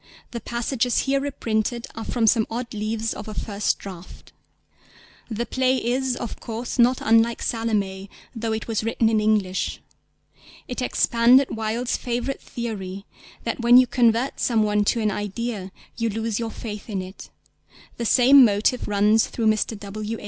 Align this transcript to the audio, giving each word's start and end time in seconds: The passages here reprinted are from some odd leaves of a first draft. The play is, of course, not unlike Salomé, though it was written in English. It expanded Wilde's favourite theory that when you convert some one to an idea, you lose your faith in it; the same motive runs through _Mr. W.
The 0.31 0.41
passages 0.41 1.01
here 1.01 1.19
reprinted 1.19 1.85
are 1.93 2.03
from 2.03 2.25
some 2.25 2.47
odd 2.49 2.73
leaves 2.73 3.13
of 3.13 3.27
a 3.27 3.35
first 3.35 3.77
draft. 3.77 4.33
The 5.29 5.45
play 5.45 5.75
is, 5.77 6.15
of 6.15 6.39
course, 6.39 6.79
not 6.79 6.97
unlike 7.01 7.39
Salomé, 7.43 8.09
though 8.35 8.51
it 8.51 8.67
was 8.67 8.83
written 8.83 9.09
in 9.09 9.21
English. 9.21 9.79
It 10.67 10.81
expanded 10.81 11.55
Wilde's 11.55 11.97
favourite 11.97 12.41
theory 12.41 13.05
that 13.43 13.59
when 13.59 13.77
you 13.77 13.85
convert 13.85 14.39
some 14.39 14.63
one 14.63 14.83
to 14.85 15.01
an 15.01 15.11
idea, 15.11 15.71
you 15.97 16.09
lose 16.09 16.39
your 16.39 16.49
faith 16.49 16.89
in 16.89 17.03
it; 17.03 17.29
the 17.97 18.05
same 18.07 18.43
motive 18.43 18.87
runs 18.87 19.27
through 19.27 19.45
_Mr. 19.45 19.79
W. 19.79 20.17